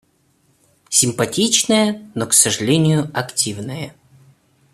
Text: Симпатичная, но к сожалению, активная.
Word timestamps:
Симпатичная, 0.89 2.09
но 2.15 2.25
к 2.25 2.33
сожалению, 2.33 3.11
активная. 3.13 3.93